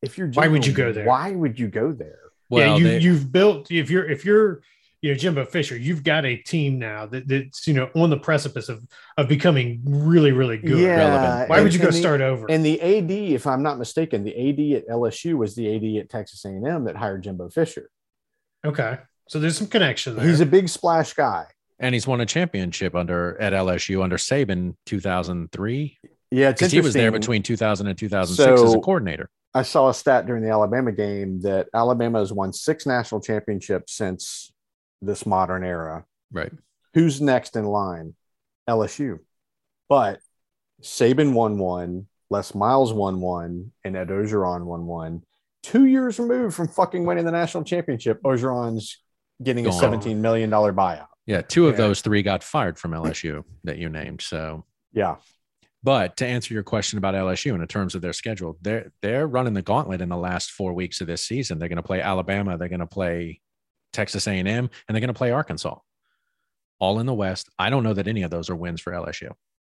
[0.03, 1.07] If you're Why would you go there?
[1.07, 2.19] Why would you go there?
[2.49, 4.63] Well, yeah, you they- you've built if you're if you're
[5.03, 8.17] you know Jimbo Fisher, you've got a team now that, that's you know on the
[8.17, 8.83] precipice of
[9.17, 10.85] of becoming really really good.
[10.85, 11.49] relevant.
[11.51, 12.47] Why would you go the- start over?
[12.51, 16.09] And the AD, if I'm not mistaken, the AD at LSU was the AD at
[16.09, 17.91] Texas A&M that hired Jimbo Fisher.
[18.65, 20.27] okay, so there's some connection there.
[20.27, 21.47] He's a big splash guy.
[21.79, 25.99] and he's won a championship under at LSU under Saban 2003
[26.31, 29.29] Yeah, because he was there between 2000 and 2006 as a coordinator.
[29.57, 33.95] I saw a stat during the Alabama game that Alabama has won six national championships
[33.95, 34.53] since
[35.01, 36.05] this modern era.
[36.31, 36.53] Right.
[36.92, 38.14] Who's next in line?
[38.69, 39.21] LSU.
[39.88, 40.21] But
[40.83, 45.23] Saban won one, Les Miles won one, and Ed Orgeron won one.
[45.62, 48.99] Two years removed from fucking winning the national championship, Orgeron's
[49.42, 51.07] getting a $17 million buyout.
[51.25, 51.87] Yeah, two of Yeah.
[51.87, 54.21] those three got fired from LSU that you named.
[54.21, 55.16] So, Yeah.
[55.87, 59.55] But to answer your question about LSU in terms of their schedule, they're they're running
[59.55, 61.61] the gauntlet in the last four weeks of this season.
[61.61, 63.40] They're going to play Alabama, they're going to play
[63.92, 65.79] Texas A&M, and they're going to play Arkansas.
[66.81, 67.49] All in the West.
[67.57, 69.31] I don't know that any of those are wins for LSU.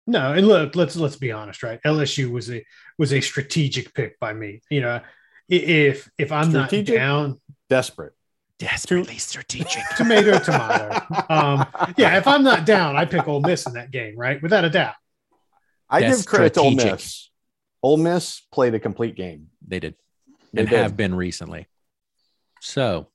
[0.05, 1.79] no, and look, let's let's be honest, right?
[1.85, 2.61] LSU was a
[2.97, 4.59] was a strategic pick by me.
[4.69, 4.99] You know,
[5.47, 6.95] if if I'm Strategic?
[6.97, 8.11] not down, Desperate.
[8.59, 9.81] Desperately strategic.
[9.95, 10.99] tomato tomato.
[11.29, 11.65] Um,
[11.97, 14.41] yeah, if I'm not down, I pick Ole Miss in that game, right?
[14.43, 14.95] Without a doubt.
[15.91, 16.71] I give credit to Ole.
[16.71, 17.29] Miss.
[17.83, 19.47] Ole Miss played a complete game.
[19.67, 19.95] They did.
[20.53, 20.79] They and did.
[20.79, 21.67] have been recently.
[22.61, 23.07] So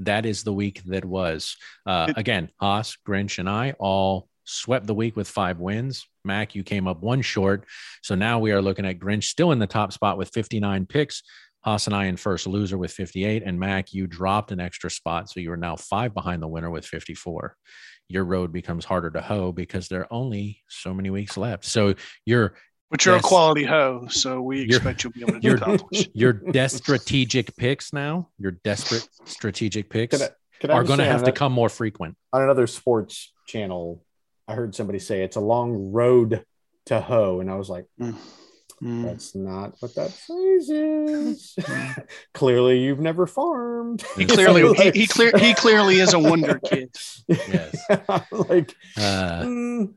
[0.00, 1.56] that is the week that was.
[1.86, 6.06] Uh, again, Haas, Grinch, and I all swept the week with five wins.
[6.24, 7.64] Mac, you came up one short.
[8.02, 11.22] So now we are looking at Grinch still in the top spot with 59 picks.
[11.64, 13.42] Haas and I in first loser with 58.
[13.44, 15.30] And Mac, you dropped an extra spot.
[15.30, 17.56] So you are now five behind the winner with 54.
[18.08, 21.64] Your road becomes harder to hoe because there are only so many weeks left.
[21.64, 21.94] So
[22.26, 22.54] you're
[22.90, 23.24] But you're Yes.
[23.24, 26.08] a quality hoe, so we expect you'll be able to you're- accomplish.
[26.14, 30.98] your des- strategic picks now, your desperate strategic picks Could I- could I are going
[31.00, 32.16] to have on to come more frequent.
[32.32, 34.04] on another sports channel,
[34.46, 36.44] I heard somebody say it's a long road
[36.86, 38.14] to hoe, and I was like, Mm.
[38.80, 41.56] That's not what that phrase is.
[42.34, 44.02] clearly, you've never farmed.
[44.16, 46.94] He clearly he, he clear he clearly is a wonder kid.
[47.28, 47.76] Yes.
[48.30, 49.94] like, Uh, mm.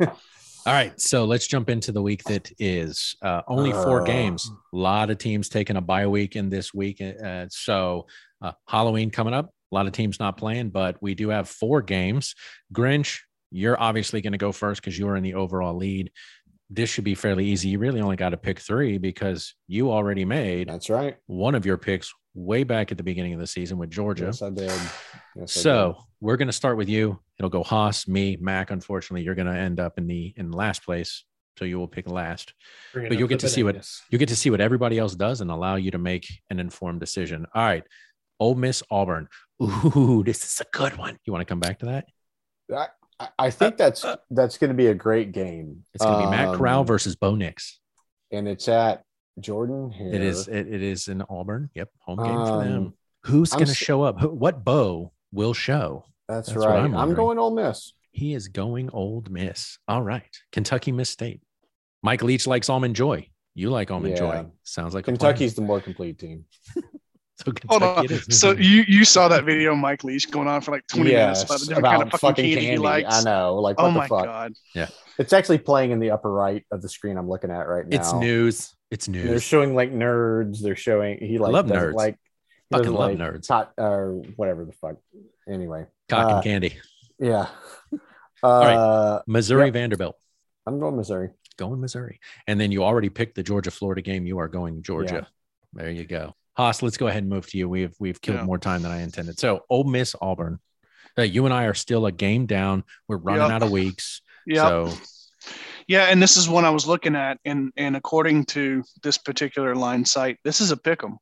[0.00, 4.04] all right, so let's jump into the week that is uh, only four Uh.
[4.04, 4.50] games.
[4.72, 7.00] A lot of teams taking a bye week in this week.
[7.02, 8.06] Uh, so
[8.42, 9.50] uh, Halloween coming up.
[9.72, 12.34] A lot of teams not playing, but we do have four games.
[12.72, 16.12] Grinch, you're obviously going to go first because you are in the overall lead.
[16.74, 17.68] This should be fairly easy.
[17.68, 21.16] You really only got to pick three because you already made that's right.
[21.26, 24.24] one of your picks way back at the beginning of the season with Georgia.
[24.24, 24.70] Yes, I did.
[25.36, 27.20] Yes, I So we're going to start with you.
[27.38, 28.72] It'll go Haas, me, Mac.
[28.72, 31.24] Unfortunately, you're going to end up in the in last place,
[31.58, 32.52] so you will pick last.
[32.92, 34.02] Bringing But you'll get to see what- bananas.
[34.10, 36.98] You get to see what everybody else does and allow you to make an informed
[36.98, 37.46] decision.
[37.54, 37.84] All right,
[38.40, 39.28] Ole Miss Auburn.
[39.62, 41.18] Ooh, this is a good one.
[41.24, 42.06] You want to come back to that?
[43.38, 45.84] I, think that's that's going to be a great game.
[45.94, 47.78] It's going to be Matt Um, Corral versus Bo Nix.
[48.30, 49.04] and it's at
[49.40, 49.90] Jordan.
[49.90, 50.12] Here.
[50.12, 50.48] It is.
[50.48, 51.70] It, it is in Auburn.
[51.74, 52.76] Yep, home game for them.
[52.76, 54.22] Um, Who's going to show up?
[54.22, 56.04] What Bo will show?
[56.28, 56.80] That's, That's right.
[56.80, 57.92] I'm I'm, going Ole Miss.
[58.12, 59.78] He is going Old Miss.
[59.88, 61.40] All right, Kentucky Miss State.
[62.02, 63.28] Mike Leach likes Almond Joy.
[63.54, 64.20] You like Almond Yeah.
[64.20, 64.46] Joy.
[64.62, 65.04] Sounds like.
[65.04, 66.44] Kentucky's the more complete team.
[67.44, 68.08] So Hold on.
[68.30, 71.42] So you you saw that video of Mike Leach going on for like 20 minutes
[71.42, 73.12] about the different kind of fucking, candy, he likes.
[73.12, 73.56] I know.
[73.56, 74.24] Like, what oh the my fuck?
[74.24, 74.52] god.
[74.72, 74.86] Yeah.
[75.18, 77.96] It's actually playing in the upper right of the screen I'm looking at right now.
[77.96, 78.76] it's news.
[78.92, 79.28] It's news.
[79.28, 80.60] They're showing like nerds.
[80.60, 81.94] They're showing he like love nerds.
[81.94, 82.18] like
[82.70, 83.48] he Fucking love like nerds.
[83.48, 84.96] Hot or whatever the fuck.
[85.48, 86.78] Anyway, cock uh, candy.
[87.18, 87.48] yeah.
[88.42, 89.72] Uh, Missouri yep.
[89.72, 90.16] Vanderbilt.
[90.66, 91.30] I'm going Missouri.
[91.56, 92.20] Going Missouri.
[92.46, 94.26] And then you already picked the Georgia Florida game.
[94.26, 95.26] You are going Georgia.
[95.72, 96.34] There you go.
[96.56, 97.68] Haas, let's go ahead and move to you.
[97.68, 98.44] We've we've killed Yeah.
[98.44, 99.38] more time than I intended.
[99.38, 100.58] So Ole Miss Auburn.
[101.18, 102.84] Uh, you and I are still a game down.
[103.08, 103.50] We're running Yep.
[103.50, 104.20] out of weeks.
[104.46, 104.62] Yeah.
[104.68, 104.92] So
[105.86, 109.74] Yeah, and this is one I was looking at, and and according to this particular
[109.74, 111.18] line site, this is a pick 'em.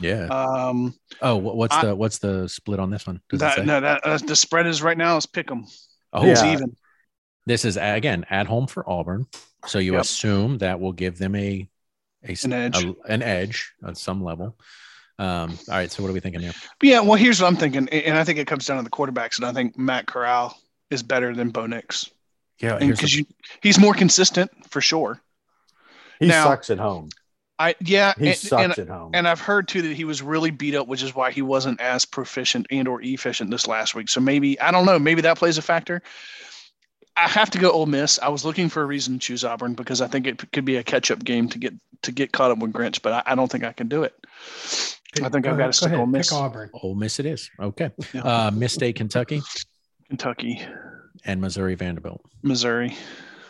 [0.00, 0.24] yeah.
[0.26, 3.20] Um, oh, what's I- the what's the split on this one?
[3.32, 5.64] That no, that uh, the spread is right now is pick 'em.
[6.12, 6.52] oh, It's Yeah.
[6.54, 6.76] even.
[7.46, 9.26] this is again at home for Auburn.
[9.66, 10.00] So you Yep.
[10.02, 11.68] assume that will give them a,
[12.24, 12.84] a An edge.
[12.84, 14.56] a- an edge at some level.
[15.18, 15.90] Um, all right.
[15.90, 16.52] So what are we thinking here?
[16.82, 19.36] Yeah, well, here's what I'm thinking, and I think it comes down to the quarterbacks,
[19.36, 20.56] and I think Matt Corral
[20.90, 22.10] is better than Bo Nix
[22.58, 23.26] Yeah, because you
[23.62, 25.20] he's more consistent for sure.
[26.18, 27.10] He Now- sucks at home.
[27.58, 29.10] I yeah, He and, sucks and, at home.
[29.12, 31.78] and I've heard too that he was really beat up, which is why he wasn't
[31.78, 34.08] as proficient and or efficient this last week.
[34.08, 36.00] So maybe I don't know, maybe that plays a factor.
[37.22, 38.18] I have to go Ole Miss.
[38.18, 40.76] I was looking for a reason to choose Auburn because I think it could be
[40.76, 43.50] a catch-up game to get to get caught up with Grinch, but I, I don't
[43.50, 44.14] think I can do it.
[45.22, 46.28] I think Go I've got to go stick ahead, Ole Miss.
[46.30, 46.70] Pick Auburn.
[46.82, 47.50] Ole Miss it is.
[47.60, 47.90] Okay.
[48.14, 48.22] Yeah.
[48.22, 49.42] Uh, Miss State, Kentucky,
[50.08, 50.62] Kentucky,
[51.24, 52.96] and Missouri, Vanderbilt, Missouri.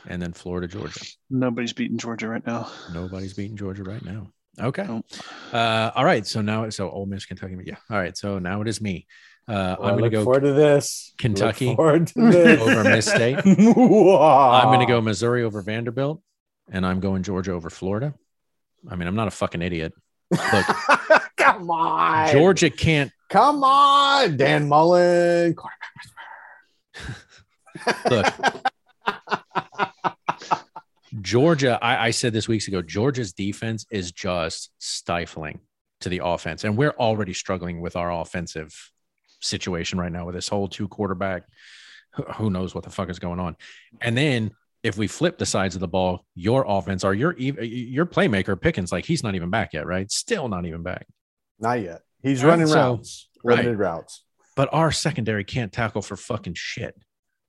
[0.08, 1.00] and then Florida, Georgia.
[1.28, 2.70] Nobody's beating Georgia right now.
[2.92, 4.32] Nobody's beating Georgia right now.
[4.58, 4.84] Okay.
[4.86, 5.06] Nope.
[5.52, 6.26] Uh, all right.
[6.26, 7.56] So now, it's so Ole Miss, Kentucky.
[7.64, 7.76] Yeah.
[7.88, 8.16] All right.
[8.16, 9.06] So now it is me.
[9.48, 11.12] Uh, Well, I'm going to go forward to this.
[11.18, 12.60] Kentucky to this.
[12.60, 13.36] over Miss State.
[13.44, 16.22] I'm I'm going to go Missouri over Vanderbilt,
[16.70, 18.14] and I'm going Georgia over Florida.
[18.88, 19.92] I mean, I'm not a fucking idiot.
[20.30, 20.66] Look,
[21.36, 25.56] Come on, Georgia can't Come on, Dan Mullen.
[28.08, 28.26] look.
[31.20, 35.60] Georgia, I, I said this weeks ago, Georgia's defense is just stifling
[36.00, 36.64] to the offense.
[36.64, 38.92] And we're already struggling with our offensive
[39.40, 41.44] situation right now with this whole two quarterback.
[42.36, 43.56] Who- knows what the fuck is going on?
[44.00, 44.50] And then
[44.82, 48.90] if we flip the sides of the ball, your offense or your your playmaker Pickens,
[48.90, 50.10] like he's not even back yet, right?
[50.10, 51.06] Still not even back.
[51.60, 52.00] Not yet.
[52.22, 54.24] He's running so- routes, limited routes.
[54.56, 56.94] but our secondary can't tackle for fucking shit.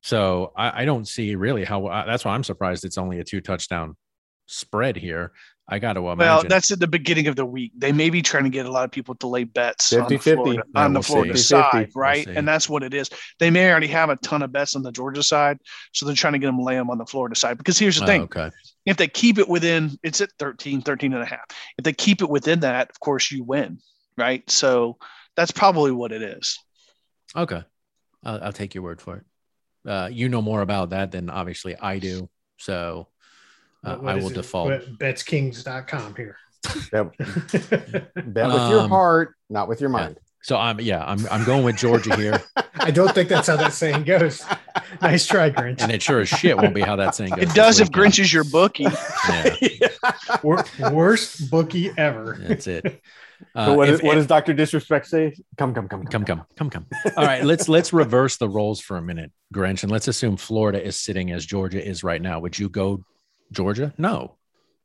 [0.04, 1.88] So I, I don't see really how.
[1.88, 3.96] I, that's why I'm surprised it's only a two touchdown
[4.46, 5.32] spread here.
[5.68, 6.18] I got to imagine.
[6.18, 7.72] Well, that's at the beginning of the week.
[7.78, 10.16] They may be trying to get a lot of people to lay bets on the
[10.16, 10.34] 50-50.
[10.34, 11.12] Florida, Yeah, on we'll see.
[11.14, 11.38] Florida 50-50.
[11.38, 12.28] side, We'll right?
[12.28, 13.10] and that's what it is.
[13.40, 15.60] They may already have a ton of bets on the Georgia side,
[15.94, 17.58] so they're trying to get them to lay them on the Florida side.
[17.58, 18.50] Because here's the Oh, thing: okay.
[18.86, 21.46] if they keep it within, it's at 13, 13 and a half.
[21.78, 23.78] If they keep it within that, of course, you win,
[24.18, 24.50] right?
[24.52, 24.98] So
[25.38, 26.60] that's probably what it is.
[27.34, 27.64] Okay.
[28.26, 29.90] I'll, I'll take your word for it.
[29.90, 32.30] Uh, you know more about that than obviously I do.
[32.58, 33.08] So
[33.84, 34.34] uh, What- what I will it?
[34.36, 34.70] default.
[34.70, 36.38] What- Betskings.com here.
[36.94, 37.14] Yep.
[37.18, 39.98] Bet with your Um, heart, not with your yeah.
[39.98, 40.18] mind.
[40.44, 42.42] So I'm yeah I'm I'm going with Georgia here,
[42.76, 44.44] I don't think that's how that saying goes.
[45.02, 45.82] Nice try, Grinch.
[45.82, 47.44] and it sure as shit won't be how that saying goes.
[47.44, 47.92] It does if.
[47.92, 48.88] Grinch is your bookie.
[49.30, 49.90] Yeah,
[50.44, 52.38] Wor- worst bookie ever.
[52.42, 52.84] that's it.
[52.86, 54.54] So Uh, what, if- is, what does Dr.
[54.54, 55.36] Disrespect say?
[55.58, 56.86] Come, come, come, come come come come
[57.18, 60.84] all right let's let's reverse the roles for a minute grinch and let's assume florida
[60.84, 63.04] is sitting as georgia is right now would you go
[63.52, 64.36] georgia no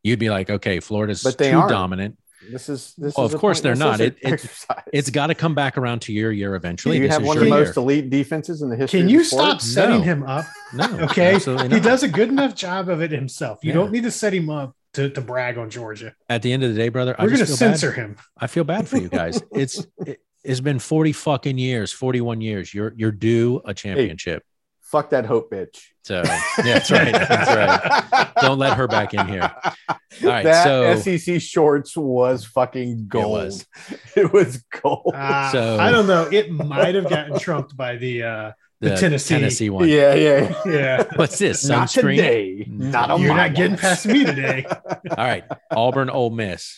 [0.02, 1.70] you'd be like okay florida's But they too aren't.
[1.70, 2.18] dominant
[2.52, 3.16] This is this.
[3.16, 3.98] Well, is of a course they're not.
[4.00, 4.46] It, it,
[4.92, 7.42] it's got to come back around to your year eventually you This have one of
[7.42, 9.00] the your most elite defenses in the history.
[9.00, 10.02] Can you the stop setting No.
[10.02, 10.44] him up?
[10.74, 11.38] no Okay.
[11.38, 13.60] He does a good enough job of it himself.
[13.62, 13.76] You Yeah.
[13.76, 16.14] don't need to set him up to, to brag on Georgia.
[16.28, 17.78] at the end of the day brother We're I going to just feel bad.
[17.80, 18.16] censor him.
[18.38, 22.72] i feel bad for you guys it's it, it's been 40 fucking years 41 years
[22.72, 24.44] you're you're due a championship
[24.82, 25.78] Fuck that hope bitch.
[26.06, 29.52] So yeah that's right that's right don't let her back in here
[29.88, 33.32] all right that so SEC shorts was fucking gold.
[33.32, 33.66] was.
[34.16, 35.12] It was gold.
[35.12, 36.22] Uh, So- I don't know.
[36.30, 39.34] It might have gotten trumped by the uh, the Tennessee.
[39.34, 40.62] tennessee one yeah, yeah.
[40.64, 41.04] yeah.
[41.16, 42.66] what's this Not sunscreen today.
[42.68, 42.92] Mm.
[42.92, 44.64] Not on You're my not getting past me today.
[44.70, 46.76] All right, Auburn, Ole Miss.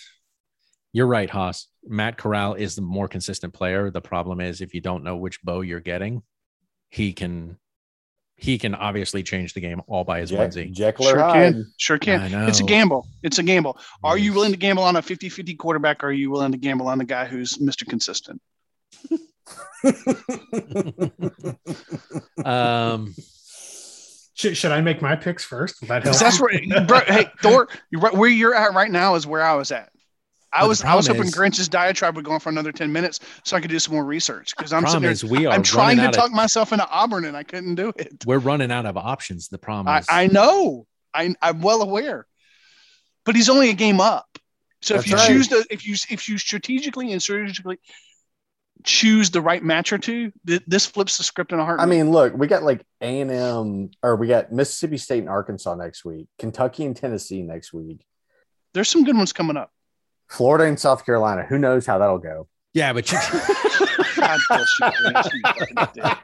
[0.94, 1.66] You're right, Haas.
[1.86, 3.90] Matt Corral is the more consistent player.
[3.90, 6.22] The problem is if you don't know which Bo you're getting,
[6.88, 7.58] he can
[8.40, 10.72] he can obviously change the game all by his Jack, onesie.
[10.72, 11.52] Jekyll Sure or Hyde.
[11.54, 11.72] can.
[11.76, 12.20] Sure can.
[12.22, 12.46] I know.
[12.46, 13.06] It's a gamble.
[13.22, 13.76] It's a gamble.
[14.04, 16.04] Are you willing to gamble on a 50 50 quarterback?
[16.04, 17.86] Or are you willing to gamble on the guy who's Mr.
[17.86, 18.40] Consistent?
[22.44, 23.14] um,
[24.34, 25.80] Should, should I make my picks first?
[25.80, 26.14] Will that help?
[26.14, 26.52] 'Cause that's where,
[26.86, 29.90] bro, hey, Thor, you're right, where you're at right now is where I was at.
[30.52, 33.20] I was I was hoping is- Grinch's diatribe would go on for another 10 minutes
[33.44, 35.10] so I could do some more research because I'm sitting problem there.
[35.12, 37.74] is we are I'm trying to out talk of, myself into Auburn and I couldn't
[37.74, 38.24] do it.
[38.26, 39.48] we're running out of options.
[39.48, 40.86] The problem I, is I know.
[41.12, 42.26] I, I'm well aware.
[43.24, 44.26] But he's only a game up.
[44.80, 45.26] So if you right.
[45.26, 47.78] choose to if you if you strategically and surgically
[48.84, 51.82] choose the right match or two, th- this flips the script in a heartbeat.
[51.82, 55.28] I mean, look, we got like A and M, or we got Mississippi State and
[55.28, 58.06] Arkansas next week, Kentucky and Tennessee next week,
[58.74, 59.72] there's some good ones coming up.
[60.28, 61.44] Florida and South Carolina.
[61.44, 62.48] Who knows how that'll go?
[62.74, 63.18] yeah, but you,
[64.16, 66.18] God bless you, Grinch, you fucking dick.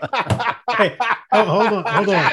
[0.77, 0.97] Hey,
[1.33, 2.31] oh, hold on, hold on.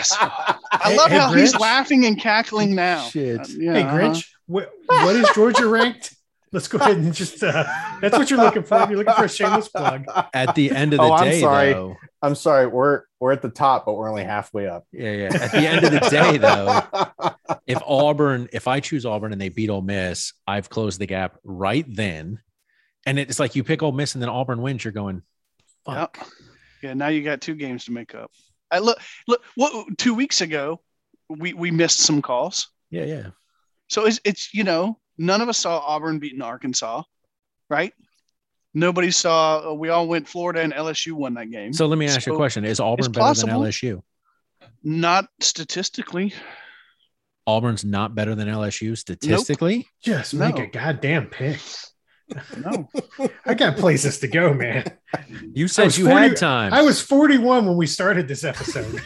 [0.73, 3.09] I love hey, how he's laughing and cackling now.
[3.09, 3.39] Shit.
[3.39, 3.97] Uh, yeah, Hey, uh-huh.
[3.97, 6.15] Grinch, wh- what is Georgia ranked?
[6.53, 7.63] Let's go ahead and just, uh,
[8.01, 8.77] that's what you're looking for.
[8.89, 10.05] You're looking for a shameless plug.
[10.33, 11.73] at the end of the Oh, I'm sorry.
[11.73, 14.85] though, I'm sorry, we're we're at the top, but we're only halfway up.
[14.91, 15.29] yeah, yeah.
[15.33, 16.81] At the end of the day, though,
[17.67, 21.37] if Auburn, if I choose Auburn and they beat Ole Miss, I've closed the gap
[21.43, 22.39] right then.
[23.05, 25.21] And it's like you pick Ole Miss and then Auburn wins, you're going,
[25.85, 26.17] fuck.
[26.17, 26.27] Yep.
[26.83, 28.31] Yeah, now you got two games to make up.
[28.71, 30.81] I look look what two weeks ago
[31.29, 32.69] we we missed some calls.
[32.89, 33.27] Yeah, yeah.
[33.89, 37.03] So it's it's you know none of us saw Auburn beating Arkansas,
[37.69, 37.93] right?
[38.73, 39.71] Nobody saw.
[39.71, 41.73] uh, We all went Florida and LSU won that game.
[41.73, 43.61] So let me ask you a question: Is Auburn better possible.
[43.61, 44.01] than LSU?
[44.83, 46.33] Not statistically.
[47.47, 49.87] Auburn's not better than LSU statistically.
[50.03, 50.63] Just make No.
[50.63, 51.59] a goddamn pick.
[52.57, 52.89] No.
[53.45, 54.85] I got places to go, man.
[55.53, 56.73] You said was you 40 had time.
[56.73, 59.01] I was 41 when we started this episode.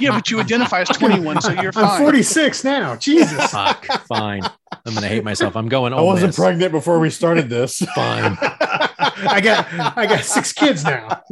[0.00, 1.84] yeah, but you identify as 21, so you're fine.
[1.84, 2.96] I'm 46 now.
[2.96, 3.50] Jesus.
[3.50, 3.86] Fuck.
[4.06, 4.42] Fine.
[4.84, 5.56] I'm gonna hate myself.
[5.56, 5.92] I'm going.
[5.92, 6.36] I wasn't Miss.
[6.36, 7.78] pregnant before we started this.
[7.94, 8.36] Fine.
[8.40, 9.66] I got
[9.96, 11.22] I got six kids now.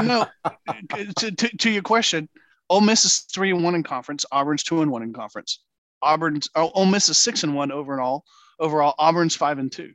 [0.00, 0.26] no,
[1.18, 2.28] to, to, to your question,
[2.70, 4.24] Ole Miss is three and one in conference.
[4.30, 5.60] Auburn's two and one in conference.
[6.02, 8.24] Auburn's oh, Ole Miss is six and one overall.
[8.62, 9.92] Overall, Auburn's five and two.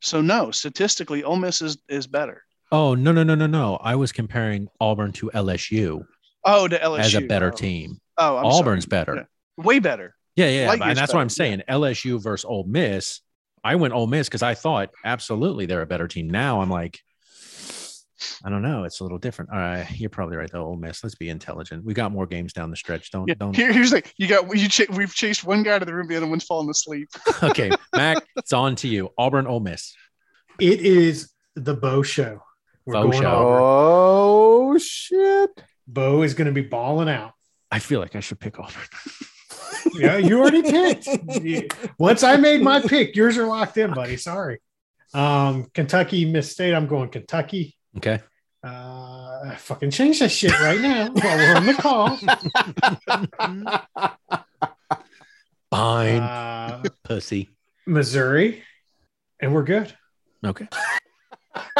[0.00, 2.42] So no, statistically, Ole Miss is is better.
[2.72, 3.76] Oh no no no no no!
[3.76, 6.06] I was comparing Auburn to LSU
[6.44, 7.56] Oh, to LSU as a better oh.
[7.56, 7.98] team.
[8.18, 9.04] Oh, I'm Auburn's sorry.
[9.04, 9.14] better.
[9.58, 9.64] Yeah.
[9.64, 10.14] way better.
[10.36, 11.62] Yeah, yeah, Light and that's what I'm better, saying.
[11.68, 13.20] LSU versus Ole Miss.
[13.62, 16.28] I went Ole Miss because I thought absolutely they're a better team.
[16.28, 17.00] Now I'm like,
[18.44, 18.84] I don't know.
[18.84, 19.50] It's a little different.
[19.52, 20.64] All right, you're probably right though.
[20.64, 21.02] Ole Miss.
[21.02, 21.84] Let's be intelligent.
[21.84, 23.10] We got more games down the stretch.
[23.10, 23.34] Don't Yeah.
[23.38, 23.54] don't.
[23.54, 26.16] Here, here's the you got you ch- we've chased one guy to the room, the
[26.16, 27.08] other one's falling asleep.
[27.42, 29.10] okay, Mac, it's on to you.
[29.18, 29.94] Auburn, Ole Miss.
[30.60, 32.40] It is the Bo show.
[32.86, 33.28] We're Bo going show.
[33.28, 33.60] Auburn.
[33.62, 35.50] Oh shit!
[35.86, 37.32] Bo is going to be balling out.
[37.70, 38.72] I feel like I should pick Auburn.
[39.96, 41.08] Yeah, you already picked.
[41.98, 44.16] Once I made my pick, yours are locked in, buddy.
[44.16, 44.58] Sorry.
[45.12, 46.74] Um, Kentucky, Miss State.
[46.74, 47.76] I'm going Kentucky.
[47.96, 48.20] Okay.
[48.62, 52.16] Uh, I fucking change that shit right now while we're on the call.
[55.70, 57.50] Fine, Uh, pussy.
[57.86, 58.62] Missouri,
[59.40, 59.92] and we're good.
[60.44, 60.66] Okay.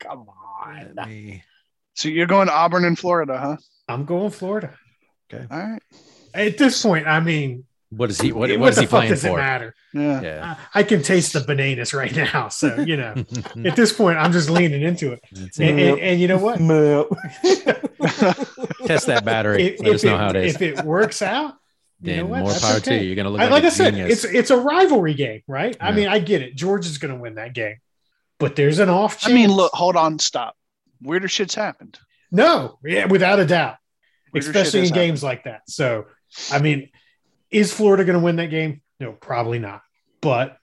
[0.00, 0.94] Come on.
[1.06, 1.42] Me-
[1.94, 3.56] So you're going to Auburn in Florida, huh?
[3.88, 4.74] I'm going Florida.
[5.32, 5.46] Okay.
[5.50, 5.82] All right.
[6.34, 7.64] At this point, I mean,
[7.96, 8.32] What is he?
[8.32, 9.74] What, what, what is the he fuck playing does it matter?
[9.92, 10.20] Yeah.
[10.20, 10.56] Yeah.
[10.74, 12.48] I, I can taste the bananas right now.
[12.48, 13.14] So, you know,
[13.64, 15.20] at this point, I'm just leaning into it.
[15.58, 16.58] And, and, and you know what?
[18.86, 19.62] Test that battery.
[19.62, 20.54] If, Let if us know it, how it is.
[20.54, 21.54] if it works out,
[22.00, 22.40] you Then know what?
[22.40, 23.00] more That's power to you.
[23.06, 24.24] You're gonna look I, like, like a I said, genius.
[24.24, 25.76] it's it's a rivalry game, right?
[25.80, 26.54] I mean, I get it.
[26.54, 27.76] Georgia's going to win that game,
[28.38, 29.32] but there's an off chance.
[29.32, 30.56] I mean, look, hold on, stop.
[31.02, 31.98] Weirder shit's happened.
[32.30, 33.76] no, yeah, without a doubt,
[34.32, 35.62] Weirder especially in shit has games like that.
[35.68, 36.06] So,
[36.52, 36.90] I mean,
[37.54, 38.82] is Florida going to win that game?
[39.00, 39.82] No, probably not.
[40.20, 40.58] But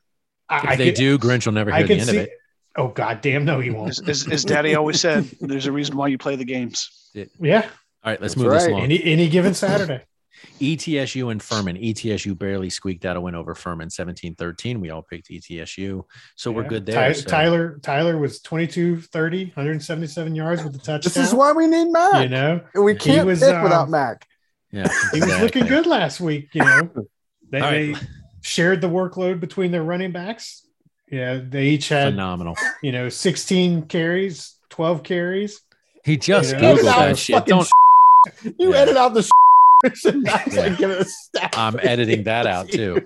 [0.49, 2.17] I, if I they could- do, Grinch will never I hear the end see.
[2.17, 2.31] of it.
[2.77, 3.43] Oh God damn!
[3.43, 3.89] No, he won't.
[3.89, 7.09] As, as, as Daddy always said, there's a reason why you play the games.
[7.13, 7.63] Yeah,
[8.03, 8.83] All right, let's That's move this along.
[8.83, 10.03] any any given Saturday.
[10.61, 11.75] ETSU and Furman.
[11.77, 14.79] ETSU barely squeaked out a win over Furman 17-13.
[14.79, 16.03] We all picked ETSU.
[16.35, 17.13] So we're good Ty- there.
[17.13, 21.01] so- Tyler Tyler was 22 30, 177 yards with the touchdown.
[21.03, 22.23] This is why we need Mac.
[22.23, 24.25] you know we can't was, pick um, without Mac.
[24.71, 24.87] Yeah.
[25.13, 26.47] he was looking good last week.
[26.53, 26.89] You know
[27.51, 27.93] they, All right.
[27.95, 27.99] they
[28.41, 30.65] shared the workload between their running backs.
[31.11, 32.55] Yeah, they each had Phenomenal.
[32.81, 35.59] you know 16 carries, 12 carries.
[36.05, 36.61] He just Yeah.
[36.61, 37.45] Googled that shit.
[37.45, 37.67] Don't
[38.43, 38.77] You Yeah.
[38.77, 39.29] edit out the
[40.05, 40.43] Yeah.
[40.61, 41.53] like give it a stat.
[41.57, 43.05] I'm editing that out too.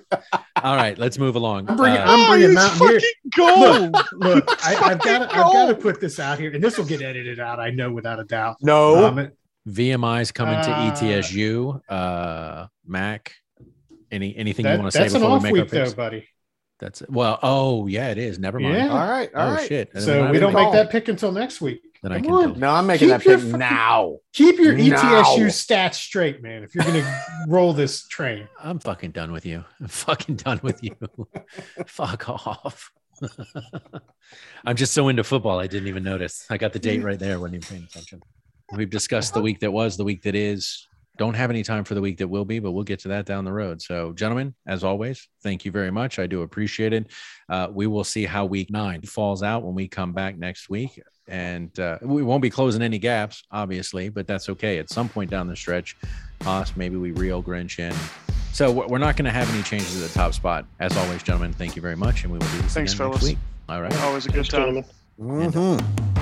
[0.62, 1.70] All right, let's move along.
[1.70, 3.00] I'm bringing, Uh, I'm bringing he's Mountaineer.
[3.00, 3.98] fucking gold.
[4.14, 6.86] Look, I, I've got to, I've got to put this out here, and this will
[6.86, 7.60] get edited out.
[7.62, 8.58] I know without a doubt.
[8.62, 9.32] No, Um,
[9.68, 11.82] VMI's coming to Uh, ETSU.
[11.90, 13.34] Uh, Mac,
[14.12, 15.92] any anything you want to say that's an before we make week, our picks?
[15.92, 16.28] though, buddy.
[16.80, 17.40] That's well.
[17.42, 18.38] Oh yeah, it is.
[18.38, 18.76] Never mind.
[18.76, 18.90] Yeah.
[18.90, 19.68] all right, all oh right.
[19.68, 19.92] shit.
[19.98, 20.66] So we don't call.
[20.66, 21.82] make that pick until next week.
[22.04, 22.60] Then I can on.
[22.60, 24.18] No, I'm making Keep that pick fucking- now.
[24.34, 24.98] Keep your E No.
[24.98, 26.64] ETSU stats straight, man.
[26.64, 29.64] If you're going to roll this train, I'm fucking done with you.
[29.80, 30.96] I'm fucking done with you.
[31.88, 32.92] Fuck off.
[34.66, 36.46] I'm just so into football, I didn't even notice.
[36.50, 37.40] I got the date right there.
[37.40, 38.22] wasn't even paying attention.
[38.74, 40.88] We've discussed the week that was, the week that is.
[41.18, 43.26] Don't have any time for the week that will be, but we'll get to that
[43.26, 43.82] down the road.
[43.82, 46.20] So, gentlemen, as always, thank you very much.
[46.20, 47.08] I do appreciate it.
[47.48, 51.02] Uh, we will see how week nine falls out when we come back next week.
[51.28, 54.78] And uh, we won't be closing any gaps, obviously, but that's okay.
[54.78, 55.96] At some point down the stretch,
[56.44, 57.96] Haas, maybe we reel Grinch in.
[58.52, 60.66] So we're we're not going to have any changes at the top spot.
[60.82, 63.24] As always, gentlemen, thank you very much, and we will do this Thanks, again fellas.
[63.24, 63.38] next week.
[63.70, 64.02] All right.
[64.02, 64.84] Always a good Thanks, time.
[65.18, 65.52] gentlemen.
[65.52, 66.15] Mhm.